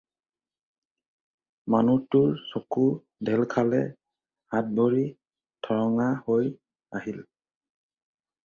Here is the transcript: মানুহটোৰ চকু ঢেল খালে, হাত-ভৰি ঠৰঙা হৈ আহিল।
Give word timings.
মানুহটোৰ 1.73 2.31
চকু 2.53 2.85
ঢেল 3.29 3.43
খালে, 3.53 3.83
হাত-ভৰি 4.55 5.05
ঠৰঙা 5.69 6.09
হৈ 6.31 6.53
আহিল। 7.03 7.25